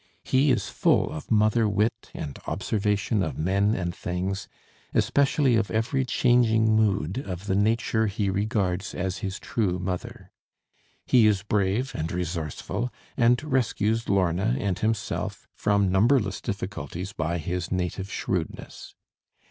He 0.23 0.49
is 0.49 0.67
full 0.67 1.11
of 1.11 1.29
mother 1.29 1.69
wit 1.69 2.09
and 2.15 2.39
observation 2.47 3.21
of 3.21 3.37
men 3.37 3.75
and 3.75 3.93
things, 3.93 4.47
especially 4.95 5.55
of 5.55 5.69
every 5.69 6.05
changing 6.05 6.75
mood 6.75 7.19
of 7.19 7.45
the 7.45 7.53
nature 7.53 8.07
he 8.07 8.27
regards 8.27 8.95
as 8.95 9.19
his 9.19 9.37
true 9.39 9.77
mother. 9.77 10.31
He 11.05 11.27
is 11.27 11.43
brave 11.43 11.93
and 11.93 12.11
resourceful, 12.11 12.91
and 13.15 13.43
rescues 13.43 14.09
Lorna 14.09 14.55
and 14.57 14.79
himself 14.79 15.47
from 15.53 15.91
numberless 15.91 16.41
difficulties 16.41 17.13
by 17.13 17.37
his 17.37 17.71
native 17.71 18.11
shrewdness. 18.11 18.95